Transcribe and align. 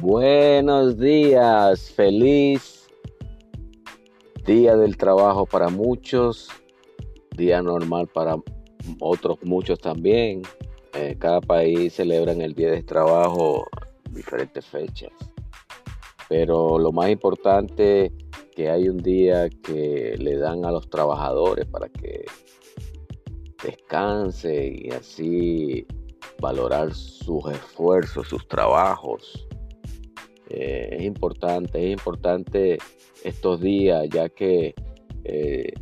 Buenos 0.00 0.98
días, 0.98 1.90
feliz 1.90 2.88
día 4.44 4.76
del 4.76 4.96
trabajo 4.96 5.46
para 5.46 5.68
muchos, 5.68 6.48
día 7.36 7.62
normal 7.62 8.08
para 8.08 8.36
otros 9.00 9.38
muchos 9.42 9.78
también. 9.78 10.42
Eh, 10.94 11.16
cada 11.18 11.40
país 11.40 11.94
celebra 11.94 12.32
en 12.32 12.42
el 12.42 12.54
día 12.54 12.70
del 12.70 12.84
trabajo 12.84 13.66
diferentes 14.10 14.66
fechas. 14.66 15.12
Pero 16.28 16.78
lo 16.78 16.92
más 16.92 17.08
importante 17.10 18.12
que 18.54 18.68
hay 18.68 18.88
un 18.88 18.98
día 18.98 19.48
que 19.48 20.16
le 20.18 20.36
dan 20.36 20.64
a 20.64 20.70
los 20.70 20.90
trabajadores 20.90 21.66
para 21.66 21.88
que 21.88 22.26
descanse 23.62 24.66
y 24.66 24.90
así 24.90 25.86
valorar 26.42 26.92
sus 26.92 27.50
esfuerzos, 27.52 28.28
sus 28.28 28.46
trabajos. 28.48 29.46
Eh, 30.50 30.96
es 30.98 31.02
importante, 31.04 31.86
es 31.86 31.92
importante 31.92 32.78
estos 33.22 33.60
días 33.60 34.08
ya 34.10 34.28
que 34.28 34.74
eh, 35.24 35.72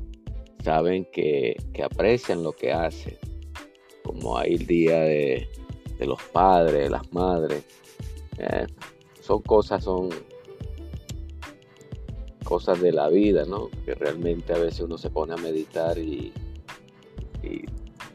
saben 0.62 1.06
que, 1.10 1.56
aprecian 1.82 2.42
lo 2.44 2.52
que 2.52 2.72
hacen, 2.72 3.16
como 4.04 4.36
hay 4.36 4.52
el 4.52 4.66
día 4.66 5.00
de, 5.00 5.48
los 6.00 6.22
padres, 6.24 6.84
de 6.84 6.90
las 6.90 7.10
madres. 7.10 7.64
Eh, 8.36 8.66
son 9.22 9.40
cosas, 9.40 9.82
son 9.82 10.10
cosas 12.44 12.82
de 12.82 12.92
la 12.92 13.08
vida, 13.08 13.46
¿no? 13.46 13.70
Que 13.86 13.94
realmente 13.94 14.52
a 14.52 14.58
veces 14.58 14.80
uno 14.80 14.98
se 14.98 15.08
pone 15.08 15.32
a 15.32 15.36
meditar 15.38 15.96
y 15.96 16.34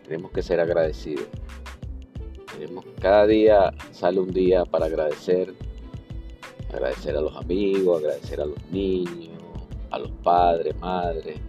tenemos 0.04 0.32
que 0.32 0.44
ser 0.44 0.60
agradecidos. 0.60 1.26
Cada 3.00 3.26
día 3.28 3.74
sale 3.92 4.20
un 4.20 4.32
día 4.32 4.66
para 4.66 4.86
agradecer, 4.86 5.54
agradecer 6.74 7.16
a 7.16 7.22
los 7.22 7.36
amigos, 7.36 8.00
agradecer 8.00 8.42
a 8.42 8.46
los 8.46 8.58
niños, 8.72 9.40
a 9.92 10.00
los 10.00 10.12
padres, 10.24 10.76
madres. 10.80 11.40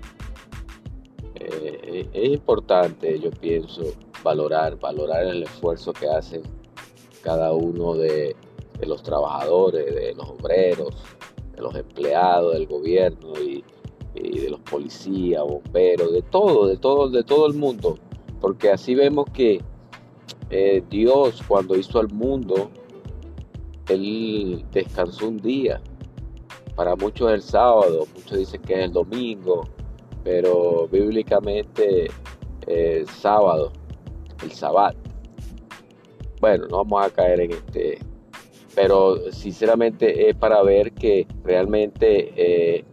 Eh, 1.34 2.08
es 2.12 2.28
importante, 2.30 3.18
yo 3.18 3.30
pienso, 3.30 3.82
valorar, 4.22 4.78
valorar 4.78 5.24
el 5.24 5.42
esfuerzo 5.42 5.92
que 5.92 6.08
hacen 6.08 6.42
cada 7.22 7.52
uno 7.52 7.94
de, 7.94 8.36
los 8.86 9.02
trabajadores, 9.02 9.94
de 9.94 10.14
los 10.14 10.28
obreros, 10.28 10.94
de 11.54 11.62
los 11.62 11.74
empleados 11.74 12.54
del 12.54 12.66
gobierno 12.66 13.32
y, 13.40 13.64
y 14.14 14.38
de 14.38 14.50
los 14.50 14.60
policías, 14.60 15.42
bomberos, 15.42 16.12
de 16.12 16.22
todo, 16.22 16.66
de 16.66 16.76
todo, 16.76 17.08
de 17.08 17.24
todo 17.24 17.46
el 17.46 17.54
mundo 17.54 17.98
porque 18.40 18.70
así 18.70 18.94
vemos 18.94 19.26
que 19.32 19.60
eh, 20.50 20.82
Dios 20.88 21.42
cuando 21.46 21.76
hizo 21.76 21.98
al 21.98 22.08
mundo, 22.08 22.70
Él 23.88 24.64
descansó 24.72 25.28
un 25.28 25.38
día. 25.38 25.80
Para 26.74 26.94
muchos 26.94 27.28
es 27.28 27.34
el 27.34 27.42
sábado, 27.42 28.06
muchos 28.14 28.38
dicen 28.38 28.60
que 28.62 28.74
es 28.74 28.80
el 28.80 28.92
domingo, 28.92 29.66
pero 30.22 30.88
bíblicamente 30.88 32.08
es 32.66 33.10
sábado, 33.10 33.72
el 34.42 34.52
sabbat. 34.52 34.94
Bueno, 36.40 36.66
no 36.68 36.78
vamos 36.84 37.06
a 37.06 37.10
caer 37.10 37.40
en 37.40 37.52
este, 37.52 37.98
pero 38.74 39.32
sinceramente 39.32 40.28
es 40.28 40.36
para 40.36 40.62
ver 40.62 40.92
que 40.92 41.26
realmente 41.44 42.32
eh, 42.36 42.84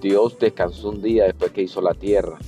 Dios 0.00 0.38
descansó 0.38 0.90
un 0.90 1.02
día 1.02 1.24
después 1.24 1.50
que 1.50 1.62
hizo 1.62 1.80
la 1.80 1.94
tierra. 1.94 2.38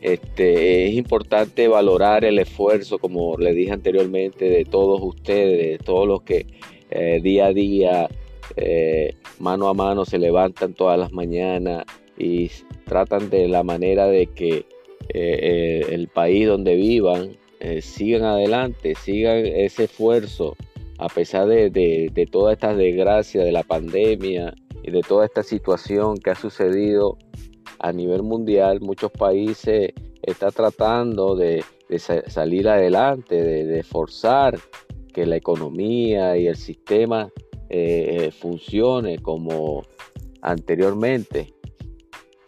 Este, 0.00 0.86
es 0.86 0.94
importante 0.94 1.66
valorar 1.66 2.24
el 2.24 2.38
esfuerzo, 2.38 2.98
como 2.98 3.36
le 3.36 3.52
dije 3.52 3.72
anteriormente, 3.72 4.48
de 4.48 4.64
todos 4.64 5.00
ustedes, 5.02 5.78
de 5.78 5.84
todos 5.84 6.06
los 6.06 6.22
que 6.22 6.46
eh, 6.90 7.20
día 7.20 7.46
a 7.46 7.52
día, 7.52 8.08
eh, 8.56 9.14
mano 9.38 9.68
a 9.68 9.74
mano, 9.74 10.04
se 10.04 10.18
levantan 10.18 10.74
todas 10.74 10.98
las 10.98 11.12
mañanas 11.12 11.84
y 12.16 12.50
tratan 12.84 13.28
de 13.28 13.48
la 13.48 13.62
manera 13.62 14.06
de 14.06 14.28
que 14.28 14.66
eh, 15.08 15.84
el 15.90 16.08
país 16.08 16.46
donde 16.46 16.76
vivan 16.76 17.36
sigan 17.80 18.22
adelante, 18.22 18.94
sigan 18.94 19.44
ese 19.44 19.84
esfuerzo, 19.84 20.56
a 20.98 21.08
pesar 21.08 21.48
de, 21.48 21.70
de, 21.70 22.08
de 22.14 22.26
toda 22.26 22.52
esta 22.52 22.72
desgracia 22.72 23.42
de 23.42 23.50
la 23.50 23.64
pandemia 23.64 24.54
y 24.84 24.92
de 24.92 25.00
toda 25.00 25.24
esta 25.24 25.42
situación 25.42 26.18
que 26.18 26.30
ha 26.30 26.34
sucedido 26.36 27.18
a 27.78 27.92
nivel 27.92 28.22
mundial 28.22 28.80
muchos 28.80 29.10
países 29.10 29.92
están 30.22 30.52
tratando 30.52 31.36
de, 31.36 31.64
salir 32.26 32.68
adelante, 32.68 33.42
de, 33.42 33.82
forzar 33.82 34.58
que 35.12 35.26
la 35.26 35.36
economía 35.36 36.36
y 36.36 36.46
el 36.46 36.56
sistema 36.56 37.30
eh, 37.70 38.30
funcione 38.38 39.18
como 39.18 39.82
anteriormente. 40.42 41.54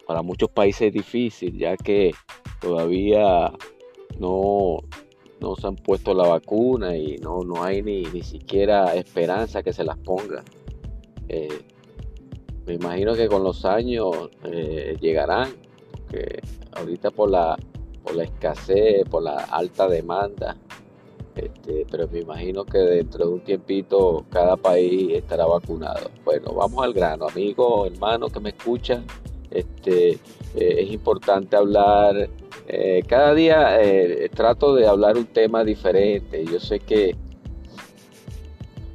Para 0.05 0.21
muchos 0.21 0.49
países 0.49 0.87
es 0.87 0.93
difícil, 0.93 1.57
ya 1.57 1.77
que 1.77 2.11
todavía 2.59 3.51
no, 4.19 4.79
no 5.39 5.55
se 5.55 5.67
han 5.67 5.75
puesto 5.75 6.13
la 6.13 6.27
vacuna 6.27 6.95
y 6.95 7.17
no, 7.17 7.43
no 7.43 7.63
hay 7.63 7.81
ni, 7.81 8.03
ni 8.03 8.21
siquiera 8.21 8.93
esperanza 8.95 9.63
que 9.63 9.73
se 9.73 9.83
las 9.83 9.97
ponga. 9.97 10.43
Eh, 11.29 11.61
me 12.71 12.75
imagino 12.75 13.13
que 13.15 13.27
con 13.27 13.43
los 13.43 13.65
años 13.65 14.29
eh, 14.45 14.95
llegarán, 15.01 15.49
porque 15.91 16.39
ahorita 16.71 17.11
por 17.11 17.29
la, 17.29 17.57
por 18.01 18.15
la 18.15 18.23
escasez, 18.23 19.03
por 19.09 19.23
la 19.23 19.35
alta 19.35 19.89
demanda, 19.89 20.55
este, 21.35 21.85
pero 21.91 22.07
me 22.07 22.19
imagino 22.19 22.63
que 22.63 22.77
dentro 22.77 23.25
de 23.25 23.33
un 23.33 23.41
tiempito 23.41 24.25
cada 24.29 24.55
país 24.55 25.15
estará 25.15 25.45
vacunado. 25.45 26.11
Bueno, 26.23 26.53
vamos 26.53 26.81
al 26.81 26.93
grano, 26.93 27.27
amigo, 27.27 27.85
hermano 27.85 28.29
que 28.29 28.39
me 28.39 28.51
escuchan, 28.51 29.05
este, 29.49 30.11
eh, 30.11 30.17
es 30.55 30.91
importante 30.93 31.57
hablar, 31.57 32.29
eh, 32.69 33.03
cada 33.05 33.33
día 33.33 33.77
trato 34.33 34.75
de 34.75 34.87
hablar 34.87 35.17
un 35.17 35.25
tema 35.25 35.65
diferente, 35.65 36.45
yo 36.45 36.57
sé 36.57 36.79
que 36.79 37.17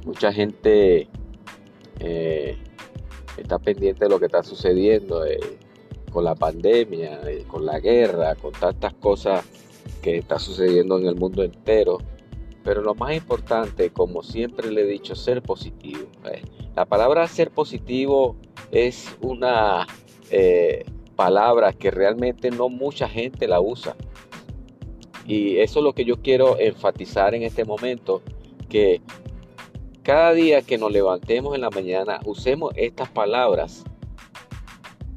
mucha 0.03 0.33
gente 0.33 1.07
está 3.37 3.59
pendiente 3.59 4.05
de 4.05 4.09
lo 4.09 4.19
que 4.19 4.25
está 4.25 4.43
sucediendo 4.43 5.25
eh, 5.25 5.39
con 6.11 6.23
la 6.23 6.35
pandemia, 6.35 7.21
eh, 7.27 7.45
con 7.47 7.65
la 7.65 7.79
guerra, 7.79 8.35
con 8.35 8.51
tantas 8.51 8.93
cosas 8.93 9.45
que 10.01 10.17
está 10.17 10.39
sucediendo 10.39 10.97
en 10.97 11.07
el 11.07 11.15
mundo 11.15 11.43
entero. 11.43 11.99
Pero 12.63 12.81
lo 12.81 12.95
más 12.95 13.15
importante, 13.15 13.91
como 13.91 14.23
siempre 14.23 14.71
le 14.71 14.81
he 14.81 14.85
dicho, 14.85 15.15
ser 15.15 15.41
positivo. 15.41 16.07
Eh. 16.25 16.41
La 16.75 16.85
palabra 16.85 17.27
ser 17.27 17.51
positivo 17.51 18.35
es 18.71 19.15
una 19.21 19.87
palabra 21.15 21.71
que 21.71 21.89
realmente 21.89 22.51
no 22.51 22.67
mucha 22.67 23.07
gente 23.07 23.47
la 23.47 23.61
usa. 23.61 23.95
Y 25.25 25.57
eso 25.57 25.79
es 25.79 25.83
lo 25.83 25.93
que 25.93 26.05
yo 26.05 26.21
quiero 26.21 26.59
enfatizar 26.59 27.33
en 27.33 27.43
este 27.43 27.65
momento, 27.65 28.21
que 28.69 29.01
cada 30.07 30.33
día 30.33 30.61
que 30.61 30.77
nos 30.77 30.89
levantemos 30.89 31.53
en 31.53 31.59
la 31.59 31.69
mañana, 31.69 32.21
usemos 32.23 32.71
estas 32.77 33.09
palabras. 33.09 33.83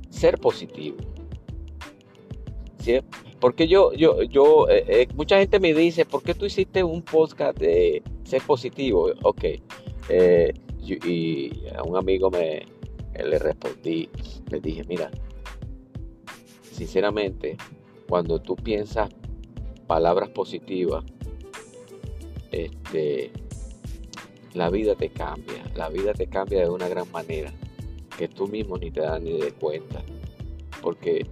Ser 0.08 0.38
positivo. 0.38 0.96
Porque 3.38 3.68
yo, 3.68 3.92
yo, 3.92 4.24
yo, 4.24 4.68
eh, 4.68 4.84
eh, 4.88 5.08
mucha 5.14 5.38
gente 5.38 5.60
me 5.60 5.72
dice, 5.74 6.04
¿por 6.04 6.24
qué 6.24 6.34
tú 6.34 6.44
hiciste 6.44 6.82
un 6.82 7.02
podcast 7.02 7.56
de 7.56 8.02
ser 8.24 8.42
positivo? 8.42 9.12
Ok. 9.22 9.44
Eh, 10.08 10.52
y, 10.84 11.52
a 11.76 11.84
un 11.84 11.96
amigo 11.96 12.28
me 12.28 12.66
le 13.14 13.38
respondí, 13.38 14.08
le 14.50 14.60
dije, 14.60 14.82
mira, 14.88 15.08
sinceramente, 16.72 17.56
cuando 18.08 18.40
tú 18.40 18.56
piensas 18.56 19.08
palabras 19.86 20.30
positivas, 20.30 21.04
este, 22.50 23.30
la 24.54 24.70
vida 24.70 24.94
te 24.94 25.08
cambia, 25.10 25.62
la 25.74 25.88
vida 25.88 26.12
te 26.12 26.26
cambia 26.26 26.60
de 26.60 26.68
una 26.68 26.88
gran 26.88 27.10
manera 27.12 27.52
que 28.18 28.28
tú 28.28 28.48
mismo 28.48 28.76
ni 28.76 28.90
te 28.90 29.00
das 29.00 29.20
ni 29.22 29.38
de 29.38 29.52
cuenta. 29.52 30.02
Porque 30.82 31.26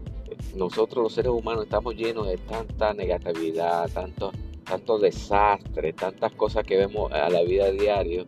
nosotros 0.54 1.02
los 1.02 1.12
seres 1.12 1.32
humanos 1.32 1.64
estamos 1.64 1.94
llenos 1.96 2.26
de 2.26 2.38
tanta 2.38 2.94
negatividad, 2.94 3.90
tanto, 3.90 4.32
tanto 4.64 4.98
desastre, 4.98 5.92
tantas 5.92 6.32
cosas 6.32 6.64
que 6.64 6.76
vemos 6.76 7.12
a 7.12 7.28
la 7.28 7.42
vida 7.42 7.70
diaria 7.70 8.24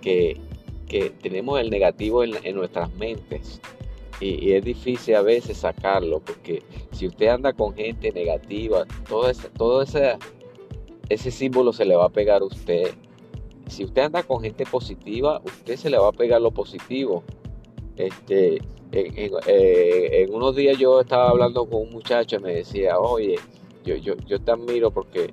que, 0.00 0.38
que 0.88 1.10
tenemos 1.10 1.60
el 1.60 1.70
negativo 1.70 2.24
en, 2.24 2.54
nuestras 2.54 2.92
mentes. 2.94 3.60
Y, 4.20 4.52
es 4.52 4.64
difícil 4.64 5.14
a 5.14 5.22
veces 5.22 5.58
sacarlo 5.58 6.20
porque 6.20 6.62
si 6.92 7.06
usted 7.06 7.28
anda 7.28 7.52
con 7.52 7.74
gente 7.74 8.12
negativa, 8.12 8.86
todo 9.08 9.28
ese, 9.28 9.48
todo 9.50 9.82
ese, 9.82 10.16
ese 11.08 11.30
símbolo 11.30 11.72
se 11.72 11.84
le 11.84 11.96
va 11.96 12.06
a 12.06 12.10
pegar 12.10 12.42
a 12.42 12.46
usted 12.46 12.94
si 13.66 13.84
usted 13.84 14.02
anda 14.02 14.22
con 14.22 14.42
gente 14.42 14.64
positiva, 14.64 15.40
usted 15.44 15.76
se 15.76 15.90
le 15.90 15.98
va 15.98 16.08
a 16.08 16.12
pegar 16.12 16.40
lo 16.40 16.50
positivo. 16.50 17.24
Este, 17.96 18.60
eh, 18.92 20.22
en, 20.22 20.34
unos 20.34 20.54
días 20.54 20.78
yo 20.78 21.00
estaba 21.00 21.30
hablando 21.30 21.66
con 21.66 21.82
un 21.82 21.90
muchacho 21.90 22.36
y 22.36 22.38
me 22.40 22.54
decía, 22.54 22.98
oye, 22.98 23.36
yo, 23.84 23.96
yo, 23.96 24.14
yo 24.26 24.40
te 24.40 24.50
admiro 24.52 24.90
porque 24.90 25.32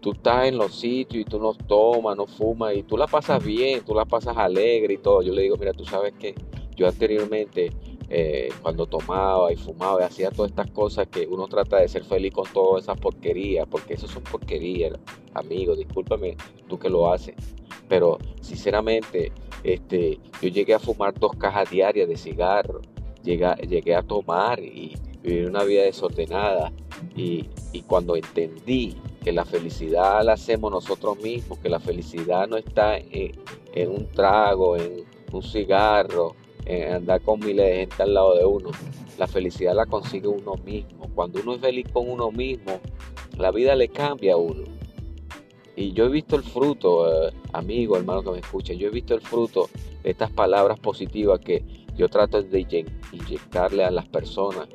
tú 0.00 0.12
estás 0.12 0.46
en 0.46 0.56
los 0.56 0.74
sitios 0.74 1.22
y 1.22 1.24
tú 1.24 1.38
no 1.38 1.52
tomas, 1.54 2.16
no 2.16 2.26
fumas 2.26 2.76
y 2.76 2.82
tú 2.82 2.96
la 2.96 3.06
pasas 3.06 3.44
bien, 3.44 3.84
tú 3.84 3.94
la 3.94 4.04
pasas 4.04 4.36
alegre 4.36 4.94
y 4.94 4.98
todo. 4.98 5.22
Yo 5.22 5.32
le 5.32 5.42
digo, 5.42 5.56
mira, 5.56 5.72
tú 5.72 5.84
sabes 5.84 6.14
que 6.18 6.34
yo 6.76 6.86
anteriormente 6.86 7.72
eh, 8.08 8.48
cuando 8.62 8.86
tomaba 8.86 9.52
y 9.52 9.56
fumaba 9.56 10.02
y 10.02 10.04
hacía 10.04 10.30
todas 10.30 10.50
estas 10.50 10.70
cosas 10.70 11.08
que 11.08 11.26
uno 11.26 11.48
trata 11.48 11.78
de 11.78 11.88
ser 11.88 12.04
feliz 12.04 12.32
con 12.32 12.46
todas 12.52 12.84
esas 12.84 12.98
porquerías, 12.98 13.66
porque 13.68 13.94
eso 13.94 14.06
son 14.06 14.22
porquerías, 14.22 14.94
amigo, 15.34 15.74
discúlpame 15.74 16.36
tú 16.68 16.78
que 16.78 16.88
lo 16.88 17.12
haces, 17.12 17.34
pero 17.88 18.18
sinceramente 18.40 19.32
este, 19.64 20.20
yo 20.40 20.48
llegué 20.48 20.74
a 20.74 20.78
fumar 20.78 21.14
dos 21.18 21.32
cajas 21.36 21.70
diarias 21.70 22.08
de 22.08 22.16
cigarro, 22.16 22.80
llegué, 23.22 23.52
llegué 23.68 23.94
a 23.94 24.02
tomar 24.02 24.60
y 24.60 24.96
vivir 25.22 25.48
una 25.48 25.64
vida 25.64 25.82
desordenada. 25.82 26.72
Y, 27.14 27.48
y 27.72 27.82
cuando 27.82 28.16
entendí 28.16 28.96
que 29.22 29.32
la 29.32 29.44
felicidad 29.44 30.24
la 30.24 30.34
hacemos 30.34 30.70
nosotros 30.70 31.18
mismos, 31.18 31.58
que 31.58 31.68
la 31.68 31.80
felicidad 31.80 32.46
no 32.46 32.56
está 32.56 32.96
en, 32.96 33.32
en 33.74 33.90
un 33.90 34.06
trago, 34.12 34.76
en 34.76 35.04
un 35.32 35.42
cigarro, 35.42 36.36
andar 36.66 37.20
con 37.22 37.40
miles 37.40 37.66
de 37.66 37.76
gente 37.76 38.02
al 38.02 38.14
lado 38.14 38.36
de 38.36 38.44
uno. 38.44 38.70
La 39.18 39.26
felicidad 39.26 39.74
la 39.74 39.86
consigue 39.86 40.28
uno 40.28 40.54
mismo. 40.64 41.08
Cuando 41.14 41.40
uno 41.40 41.54
es 41.54 41.60
feliz 41.60 41.86
con 41.92 42.08
uno 42.08 42.30
mismo, 42.30 42.80
la 43.36 43.50
vida 43.50 43.74
le 43.74 43.88
cambia 43.88 44.34
a 44.34 44.36
uno. 44.36 44.64
Y 45.76 45.92
yo 45.92 46.06
he 46.06 46.08
visto 46.08 46.36
el 46.36 46.42
fruto, 46.42 47.28
eh, 47.28 47.32
amigo, 47.52 47.96
hermano 47.96 48.22
que 48.22 48.30
me 48.30 48.38
escucha, 48.38 48.72
yo 48.72 48.88
he 48.88 48.90
visto 48.90 49.14
el 49.14 49.20
fruto 49.20 49.68
de 50.02 50.10
estas 50.10 50.30
palabras 50.30 50.78
positivas 50.80 51.38
que 51.40 51.62
yo 51.94 52.08
trato 52.08 52.42
de 52.42 52.86
inyectarle 53.12 53.84
a 53.84 53.90
las 53.90 54.08
personas. 54.08 54.68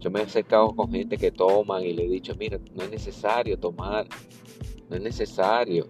Yo 0.00 0.10
me 0.10 0.20
he 0.20 0.22
acercado 0.24 0.74
con 0.74 0.90
gente 0.90 1.16
que 1.16 1.30
toman 1.30 1.84
y 1.84 1.92
le 1.92 2.06
he 2.06 2.08
dicho, 2.08 2.34
mira, 2.36 2.58
no 2.74 2.82
es 2.82 2.90
necesario 2.90 3.58
tomar, 3.58 4.06
no 4.88 4.96
es 4.96 5.02
necesario. 5.02 5.86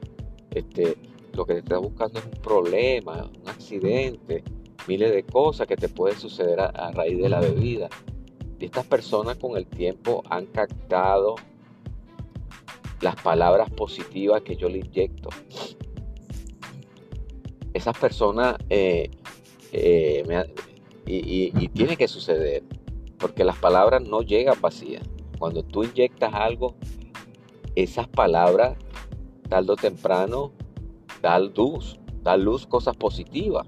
Este, 0.51 0.97
lo 1.33 1.47
que 1.47 1.55
te 1.55 1.59
está 1.61 1.79
buscando 1.79 2.19
es 2.19 2.25
un 2.25 2.43
problema, 2.43 3.31
un 3.41 3.49
accidente, 3.49 4.43
miles 4.87 5.13
de 5.13 5.23
cosas 5.23 5.67
que 5.67 5.77
te 5.77 5.89
pueden 5.89 6.19
suceder 6.19 6.61
a, 6.61 6.91
raíz 6.93 7.19
de 7.19 7.29
la 7.29 7.41
bebida. 7.41 7.89
Y 8.59 8.67
estas 8.67 8.87
personas 8.87 9.37
con 9.37 9.57
el 9.57 9.67
tiempo 9.67 10.23
han 10.29 10.47
captado 10.47 11.37
las 13.01 13.17
palabras 13.17 13.71
positivas 13.71 14.43
que 14.43 14.57
yo 14.57 14.69
le 14.69 14.79
inyecto. 14.79 15.31
Esas 17.73 17.97
personas, 17.97 18.57
eh, 18.69 19.11
eh, 19.73 20.25
y, 21.07 21.69
tiene 21.69 21.97
que 21.97 22.09
suceder, 22.09 22.63
porque 23.19 23.45
las 23.45 23.57
palabras 23.57 24.03
no 24.03 24.23
llegan 24.23 24.61
vacías. 24.61 25.03
Cuando 25.39 25.63
tú 25.63 25.85
inyectas 25.85 26.35
algo, 26.35 26.75
esas 27.75 28.09
palabras, 28.09 28.77
tarde 29.49 29.73
o 29.73 29.77
temprano, 29.77 30.53
dan 31.23 31.53
luz, 31.57 31.99
dan 32.23 32.45
luz 32.45 32.67
cosas 32.67 32.97
positivas. 32.97 33.67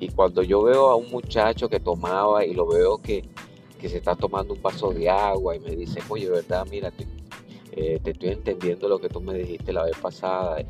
Y 0.00 0.08
cuando 0.08 0.42
yo 0.42 0.62
veo 0.62 0.88
a 0.88 0.96
un 0.96 1.10
muchacho 1.10 1.68
que 1.68 1.78
tomaba 1.78 2.44
y 2.44 2.54
lo 2.54 2.66
veo 2.66 2.96
que, 2.98 3.22
se 3.80 3.96
está 3.98 4.14
tomando 4.14 4.54
un 4.54 4.62
vaso 4.62 4.92
de 4.92 5.08
agua 5.08 5.56
y 5.56 5.60
me 5.60 5.76
dice, 5.76 6.00
oye, 6.08 6.28
verdad, 6.28 6.66
mira, 6.70 6.90
te, 6.90 7.06
eh, 7.72 8.00
estoy 8.02 8.30
entendiendo 8.30 8.88
lo 8.88 8.98
que 8.98 9.08
tú 9.08 9.20
me 9.20 9.34
dijiste 9.34 9.72
la 9.72 9.84
vez 9.84 9.96
pasada 9.96 10.62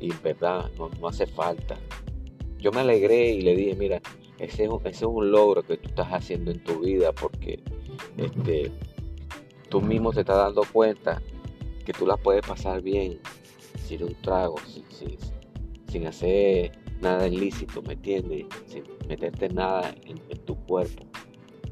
y 0.00 0.12
verdad, 0.22 0.70
no, 0.78 1.08
hace 1.08 1.26
falta. 1.26 1.76
Yo 2.58 2.72
me 2.72 2.80
alegré 2.80 3.30
y 3.30 3.40
le 3.42 3.54
dije, 3.54 3.74
mira, 3.74 4.00
ese 4.38 4.64
es, 4.64 4.70
un, 4.70 4.80
ese 4.80 4.88
es 4.88 5.02
un 5.02 5.30
logro 5.30 5.62
que 5.62 5.76
tú 5.76 5.88
estás 5.88 6.08
haciendo 6.08 6.50
en 6.50 6.62
tu 6.62 6.80
vida 6.80 7.12
porque 7.12 7.60
este, 8.16 8.70
tú 9.68 9.80
mismo 9.80 10.12
te 10.12 10.20
estás 10.20 10.36
dando 10.36 10.62
cuenta 10.72 11.22
que 11.84 11.92
tú 11.92 12.06
la 12.06 12.16
puedes 12.16 12.44
pasar 12.46 12.82
bien 12.82 13.18
sin 13.84 14.02
un 14.02 14.14
trago, 14.22 14.56
sin, 14.88 15.16
sin 15.88 16.06
hacer 16.06 16.72
nada 17.00 17.28
ilícito, 17.28 17.82
¿me 17.82 17.94
entiendes? 17.94 18.46
Sin 18.66 18.84
meterte 19.08 19.48
nada 19.48 19.94
en, 20.04 20.18
tu 20.44 20.56
cuerpo. 20.64 21.04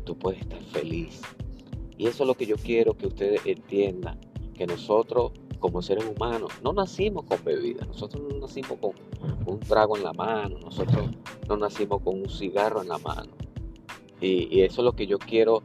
Tú 0.04 0.16
puedes 0.16 0.40
estar 0.40 0.62
feliz. 0.64 1.22
Y 1.96 2.06
eso 2.06 2.24
es 2.24 2.26
lo 2.26 2.34
que 2.34 2.46
yo 2.46 2.56
quiero 2.56 2.94
que 2.94 3.06
ustedes 3.06 3.40
entiendan, 3.44 4.18
que 4.54 4.66
nosotros 4.66 5.32
como 5.60 5.80
seres 5.80 6.04
humanos 6.04 6.52
no 6.62 6.72
nacimos 6.72 7.24
con 7.24 7.42
bebida, 7.42 7.86
nosotros 7.86 8.22
no 8.30 8.38
nacimos 8.38 8.78
con 8.80 8.92
un 9.46 9.60
trago 9.60 9.96
en 9.96 10.02
la 10.02 10.12
mano, 10.12 10.58
nosotros 10.58 11.08
no 11.48 11.56
nacimos 11.56 12.02
con 12.02 12.20
un 12.20 12.28
cigarro 12.28 12.82
en 12.82 12.88
la 12.88 12.98
mano. 12.98 13.30
Y, 14.20 14.60
eso 14.62 14.80
es 14.80 14.84
lo 14.84 14.92
que 14.92 15.06
yo 15.06 15.18
quiero 15.18 15.62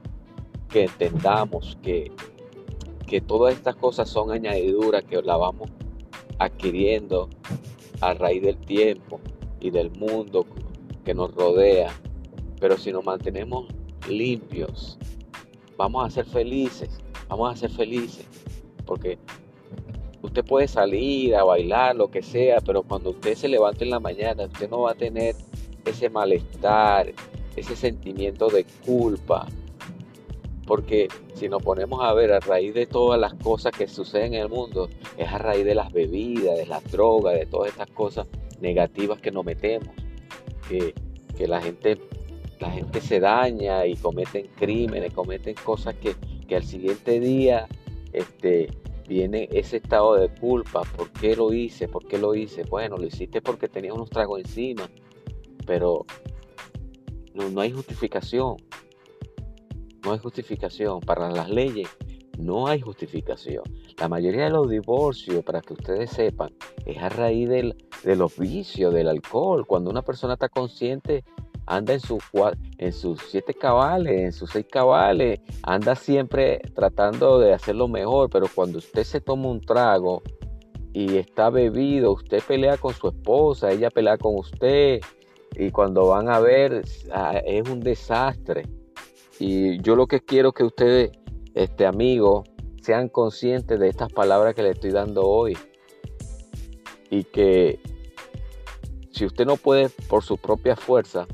que 0.70 0.84
entendamos, 0.84 1.78
que, 1.82 2.12
que 3.08 3.22
todas 3.22 3.56
estas 3.56 3.76
cosas 3.76 4.10
son 4.10 4.32
añadiduras 4.32 5.04
que 5.04 5.22
la 5.22 5.36
vamos 5.36 5.70
adquiriendo 6.38 7.30
a 8.00 8.14
raíz 8.14 8.42
del 8.44 8.58
tiempo 8.58 9.20
y 9.60 9.70
del 9.70 9.92
mundo 9.92 10.46
que 11.06 11.14
nos 11.14 11.34
rodea. 11.34 11.92
Pero 12.60 12.78
si 12.78 12.92
nos 12.92 13.06
mantenemos 13.06 13.68
limpios, 14.08 14.98
vamos 15.78 16.06
a 16.06 16.10
ser 16.10 16.26
felices, 16.26 17.00
vamos 17.28 17.54
a 17.54 17.56
ser 17.56 17.72
felices. 17.72 18.26
Porque 18.86 19.18
usted 20.22 20.44
puede 20.44 20.68
salir 20.68 21.36
a 21.36 21.44
bailar, 21.44 21.96
lo 21.96 22.12
que 22.12 22.22
sea, 22.22 22.60
pero 22.62 22.84
cuando 22.84 23.12
usted 23.12 23.36
se 23.36 23.48
levante 23.48 23.84
en 23.84 23.92
la 23.92 24.00
mañana, 24.00 24.46
usted 24.46 24.70
no 24.70 24.82
va 24.82 24.92
a 24.92 24.96
tener 24.96 25.36
ese 25.86 26.10
malestar, 26.10 27.14
ese 27.56 27.76
sentimiento 27.76 28.50
de 28.50 28.66
culpa. 28.86 29.48
Porque 30.70 31.08
si 31.34 31.50
nos 31.50 31.64
ponemos 31.64 32.04
a 32.04 32.14
ver 32.14 32.32
a 32.32 32.40
raíz 32.40 32.76
de 32.76 32.86
todas 32.86 33.20
las 33.20 33.34
cosas 33.34 33.72
que 33.76 33.88
suceden 33.88 34.36
en 34.36 34.42
el 34.42 34.50
mundo, 34.50 34.88
es 35.18 35.28
a 35.28 35.40
raíz 35.40 35.66
de 35.66 35.74
las 35.74 35.92
bebidas, 35.92 36.56
de 36.60 36.68
las 36.68 36.84
drogas, 36.92 37.34
de 37.34 37.48
todas 37.48 37.72
estas 37.72 37.90
cosas 37.90 38.28
negativas 38.62 39.20
que 39.20 39.32
nos 39.32 39.44
metemos, 39.44 39.90
que, 40.68 40.94
la, 41.48 41.60
gente, 41.60 41.98
la 42.60 42.70
gente 42.70 43.02
se 43.02 43.20
daña 43.20 43.88
y 43.88 43.96
cometen 43.96 44.46
crímenes, 44.60 45.12
cometen 45.12 45.56
cosas 45.56 45.96
que, 45.96 46.16
al 46.56 46.64
siguiente 46.64 47.20
día 47.20 47.68
este, 48.14 48.70
viene 49.08 49.50
ese 49.52 49.78
estado 49.78 50.18
de 50.18 50.30
culpa. 50.30 50.84
¿Por 50.96 51.10
qué 51.14 51.36
lo 51.36 51.52
hice? 51.52 51.88
¿Por 51.88 52.08
qué 52.08 52.20
lo 52.20 52.36
hice? 52.36 52.62
Bueno, 52.62 52.96
lo 52.96 53.08
hiciste 53.08 53.42
porque 53.42 53.70
tenía 53.70 53.96
unos 53.96 54.12
tragos 54.12 54.42
encima, 54.42 54.88
pero 55.66 56.06
no, 57.34 57.50
no 57.50 57.60
hay 57.60 57.72
justificación. 57.72 58.58
No 60.04 60.14
hay 60.14 60.20
justificación 60.20 61.00
para 61.02 61.30
las 61.30 61.50
leyes. 61.50 61.90
No 62.38 62.68
hay 62.68 62.80
justificación. 62.80 63.64
La 64.00 64.08
mayoría 64.08 64.46
de 64.46 64.50
los 64.52 64.70
divorcios, 64.70 65.44
para 65.44 65.62
que 65.62 65.74
ustedes 65.74 66.10
sepan, 66.12 66.54
es 66.86 66.98
a 66.98 67.10
raíz 67.10 67.50
del, 67.50 67.76
de 68.04 68.16
los 68.16 68.38
vicios, 68.38 68.94
del 68.94 69.10
alcohol. 69.10 69.68
Cuando 69.68 69.90
una 69.90 70.02
persona 70.04 70.34
está 70.34 70.48
consciente, 70.48 71.26
anda 71.66 71.94
en, 71.94 72.00
en 72.78 72.94
sus 72.94 73.20
siete 73.30 73.54
cabales, 73.54 74.22
en 74.22 74.32
sus 74.32 74.52
seis 74.52 74.66
cabales, 74.72 75.42
anda 75.64 75.96
siempre 75.96 76.62
tratando 76.74 77.40
de 77.40 77.54
hacerlo 77.54 77.88
mejor, 77.88 78.30
pero 78.30 78.48
cuando 78.56 78.78
usted 78.78 79.04
se 79.04 79.20
toma 79.20 79.50
un 79.50 79.62
trago 79.62 80.24
y 80.94 81.18
está 81.18 81.50
bebido, 81.50 82.14
usted 82.14 82.42
pelea 82.48 82.78
con 82.78 82.94
su 82.94 83.10
esposa, 83.10 83.70
ella 83.70 83.90
pelea 83.90 84.18
con 84.18 84.36
usted, 84.36 85.02
y 85.56 85.72
cuando 85.72 86.08
van 86.08 86.30
a 86.30 86.40
ver, 86.40 86.84
ah, 87.12 87.38
es 87.46 87.70
un 87.70 87.82
desastre. 87.82 88.64
Y 89.40 89.82
yo 89.82 89.96
lo 89.96 90.08
que 90.08 90.20
quiero 90.20 90.52
que 90.52 90.64
ustedes, 90.64 91.12
este 91.56 91.86
amigo, 91.86 92.44
sean 92.82 93.08
conscientes 93.08 93.80
de 93.80 93.88
estas 93.88 94.12
palabras 94.12 94.54
que 94.54 94.64
le 94.64 94.72
estoy 94.72 94.92
dando 94.92 95.26
hoy. 95.26 95.58
Y 97.10 97.24
que 97.24 97.80
si 99.12 99.26
usted 99.26 99.46
no 99.46 99.56
puede 99.56 99.90
por 100.10 100.24
su 100.24 100.38
propia 100.38 100.76
fuerza, 100.76 101.26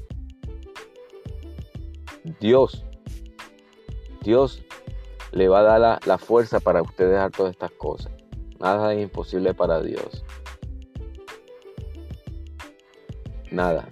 Dios, 2.39 2.85
Dios 4.21 4.63
le 5.31 5.47
va 5.47 5.59
a 5.59 5.63
dar 5.63 5.79
la, 5.79 6.00
la 6.05 6.17
fuerza 6.17 6.59
para 6.59 6.81
usted 6.81 7.09
dejar 7.09 7.31
todas 7.31 7.51
estas 7.51 7.71
cosas. 7.71 8.12
Nada 8.59 8.93
es 8.93 9.01
imposible 9.01 9.53
para 9.53 9.81
Dios. 9.81 10.24
Nada. 13.51 13.88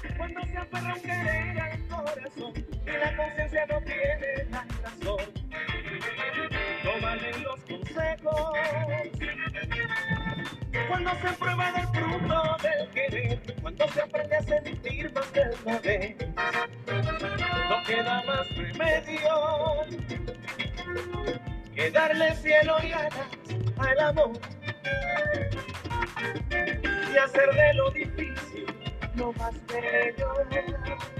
Se 0.00 1.35
y 2.36 2.90
la 2.90 3.16
conciencia 3.16 3.66
no 3.66 3.80
tiene 3.80 4.44
la 4.50 4.66
razón, 4.82 5.32
no 6.84 7.00
valen 7.00 7.42
los 7.42 7.60
consejos. 7.62 8.52
Cuando 10.88 11.10
se 11.10 11.32
prueba 11.38 11.72
del 11.72 11.88
fruto 11.88 12.56
del 12.62 12.90
querer, 12.90 13.54
cuando 13.62 13.88
se 13.88 14.00
aprende 14.02 14.36
a 14.36 14.42
sentir 14.42 15.12
más 15.12 15.32
de 15.32 15.42
una 15.64 15.80
no 17.68 17.82
queda 17.84 18.22
más 18.24 18.56
remedio 18.56 19.86
que 21.74 21.90
darle 21.90 22.34
cielo 22.36 22.76
y 22.82 22.92
alas 22.92 23.14
al 23.78 24.00
amor 24.00 24.38
y 26.50 27.18
hacer 27.18 27.54
de 27.54 27.74
lo 27.74 27.90
difícil 27.90 28.66
lo 29.16 29.32
más 29.32 29.54
bello. 29.66 31.15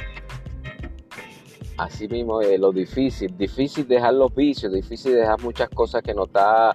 Así 1.76 2.08
mismo 2.08 2.40
es 2.40 2.58
lo 2.58 2.72
difícil, 2.72 3.36
difícil 3.36 3.86
dejar 3.86 4.14
los 4.14 4.34
vicios, 4.34 4.72
difícil 4.72 5.14
dejar 5.14 5.42
muchas 5.42 5.68
cosas 5.68 6.02
que 6.02 6.14
no 6.14 6.24
está 6.24 6.74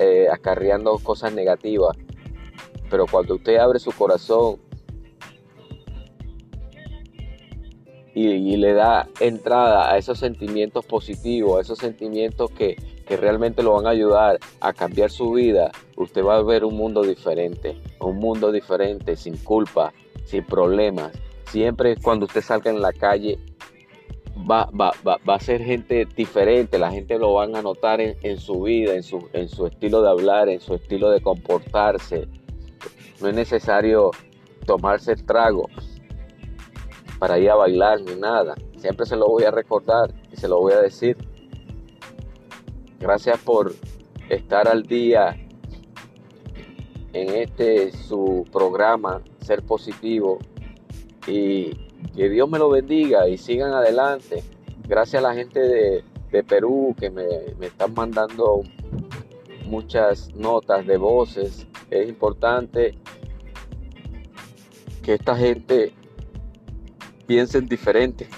eh, 0.00 0.26
acarreando 0.30 0.98
cosas 0.98 1.32
negativas. 1.32 1.96
Pero 2.90 3.06
cuando 3.06 3.36
usted 3.36 3.56
abre 3.58 3.78
su 3.78 3.92
corazón 3.92 4.56
y, 8.14 8.56
le 8.56 8.74
da 8.74 9.08
entrada 9.20 9.90
a 9.90 9.96
esos 9.96 10.18
sentimientos 10.18 10.84
positivos, 10.84 11.58
a 11.58 11.60
esos 11.62 11.78
sentimientos 11.78 12.50
que, 12.50 12.76
que 13.06 13.16
realmente 13.16 13.62
lo 13.62 13.72
van 13.74 13.86
a 13.86 13.90
ayudar 13.90 14.38
a 14.60 14.72
cambiar 14.72 15.10
su 15.10 15.32
vida, 15.32 15.70
usted 15.96 16.24
va 16.24 16.36
a 16.36 16.42
ver 16.42 16.64
un 16.64 16.76
mundo 16.76 17.02
diferente, 17.02 17.80
un 18.00 18.16
mundo 18.16 18.50
diferente, 18.50 19.16
sin 19.16 19.36
culpa, 19.38 19.94
sin 20.24 20.44
problemas. 20.44 21.12
Siempre 21.46 21.96
cuando 21.96 22.26
usted 22.26 22.42
salga 22.42 22.70
en 22.70 22.82
la 22.82 22.92
calle, 22.92 23.38
va, 24.36 24.68
va, 24.78 24.92
va, 25.06 25.18
va, 25.28 25.34
a 25.34 25.40
ser 25.40 25.62
gente 25.62 26.06
diferente, 26.16 26.78
la 26.78 26.90
gente 26.90 27.18
lo 27.18 27.34
van 27.34 27.54
a 27.56 27.62
notar 27.62 28.00
en, 28.00 28.38
su 28.38 28.62
vida, 28.62 28.94
en 28.94 29.02
su, 29.02 29.28
en 29.32 29.48
su 29.48 29.66
estilo 29.66 30.02
de 30.02 30.10
hablar, 30.10 30.48
en 30.48 30.60
su 30.60 30.74
estilo 30.74 31.10
de 31.10 31.20
comportarse. 31.20 32.28
No 33.20 33.28
es 33.28 33.34
necesario 33.34 34.10
tomarse 34.66 35.12
el 35.12 35.24
trago 35.24 35.68
para 37.18 37.38
ir 37.38 37.50
a 37.50 37.54
bailar 37.54 38.00
ni 38.00 38.14
nada. 38.16 38.54
Siempre 38.76 39.06
se 39.06 39.16
lo 39.16 39.28
voy 39.28 39.44
a 39.44 39.50
recordar 39.50 40.12
y 40.32 40.36
se 40.36 40.48
lo 40.48 40.60
voy 40.60 40.72
a 40.72 40.80
decir. 40.80 41.16
Gracias 42.98 43.38
por 43.40 43.72
estar 44.28 44.66
al 44.66 44.84
día 44.84 45.36
en 47.12 47.28
este 47.34 47.92
su 47.92 48.44
programa, 48.50 49.22
Ser 49.40 49.62
Positivo. 49.62 50.38
Y 51.26 51.91
que 52.14 52.28
Dios 52.28 52.48
me 52.48 52.58
lo 52.58 52.70
bendiga 52.70 53.28
y 53.28 53.38
sigan 53.38 53.72
adelante. 53.72 54.42
Gracias 54.86 55.22
a 55.22 55.28
la 55.28 55.34
gente 55.34 55.60
de, 55.60 56.42
Perú 56.44 56.94
que 56.98 57.10
me, 57.10 57.24
están 57.60 57.94
mandando 57.94 58.62
muchas 59.66 60.34
notas 60.34 60.86
de 60.86 60.96
voces. 60.96 61.66
Es 61.90 62.08
importante 62.08 62.94
que 65.02 65.14
esta 65.14 65.36
gente 65.36 65.92
piense 67.26 67.60
diferente. 67.60 68.28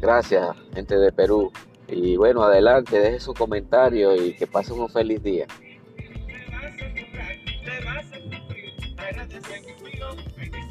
Gracias, 0.00 0.56
gente 0.74 0.96
de 0.96 1.12
Perú. 1.12 1.52
Y 1.88 2.16
bueno, 2.16 2.42
adelante, 2.42 2.98
deje 2.98 3.20
su 3.20 3.34
comentario 3.34 4.14
y 4.14 4.34
que 4.34 4.46
pasen 4.46 4.80
un 4.80 4.88
feliz 4.88 5.22
día. 5.22 5.46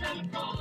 California. 0.09 0.58